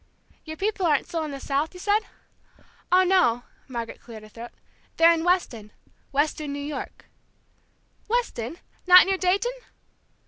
"Your 0.45 0.57
people 0.57 0.87
aren't 0.87 1.05
still 1.05 1.23
in 1.25 1.29
the 1.29 1.39
South, 1.39 1.75
you 1.75 1.79
said?" 1.79 1.99
"Oh, 2.91 3.03
no!" 3.03 3.43
Margaret 3.67 4.01
cleared 4.01 4.23
her 4.23 4.29
throat. 4.29 4.49
"They're 4.97 5.13
in 5.13 5.23
Weston 5.23 5.71
Weston, 6.11 6.51
New 6.51 6.59
York." 6.73 7.05
"Weston! 8.07 8.57
Not 8.87 9.05
near 9.05 9.19
Dayton?" 9.19 9.51